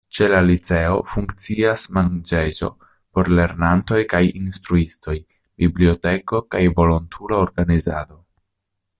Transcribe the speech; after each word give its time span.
Ĉe 0.17 0.27
la 0.29 0.37
liceo 0.45 0.93
funkcias 1.09 1.83
manĝejo 1.97 2.69
por 3.17 3.29
lernantoj 3.39 3.99
kaj 4.13 4.21
instruistoj, 4.39 5.15
biblioteko 5.65 6.41
kaj 6.55 6.63
volontula 6.81 7.39
organizado. 7.49 8.19